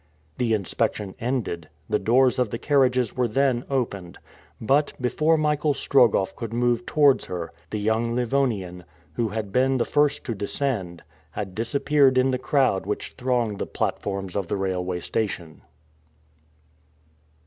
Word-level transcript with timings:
The 0.39 0.55
inspection 0.55 1.13
ended, 1.19 1.69
the 1.87 1.99
doors 1.99 2.39
of 2.39 2.49
the 2.49 2.57
carriages 2.57 3.15
were 3.15 3.27
then 3.27 3.63
opened, 3.69 4.17
but, 4.59 4.93
before 4.99 5.37
Michael 5.37 5.75
Strogoff 5.75 6.35
could 6.35 6.53
move 6.55 6.87
towards 6.87 7.25
her, 7.25 7.53
the 7.69 7.77
young 7.79 8.15
Livonian, 8.15 8.83
who 9.13 9.29
had 9.29 9.51
been 9.51 9.77
the 9.77 9.85
first 9.85 10.23
to 10.23 10.33
descend, 10.33 11.03
had 11.29 11.53
disappeared 11.53 12.17
in 12.17 12.31
the 12.31 12.39
crowd 12.39 12.87
which 12.87 13.11
thronged 13.11 13.59
the 13.59 13.67
platforms 13.67 14.35
of 14.35 14.47
the 14.47 14.57
railway 14.57 15.01
station. 15.01 15.61